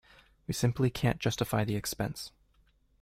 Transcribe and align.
We 0.47 0.55
simply 0.55 0.89
can't 0.89 1.19
justify 1.19 1.63
the 1.63 1.75
expense. 1.75 2.31